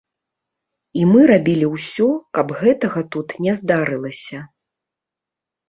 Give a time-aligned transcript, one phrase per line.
[1.01, 2.09] І мы рабілі ўсё,
[2.39, 4.39] каб гэтага тут не здарылася.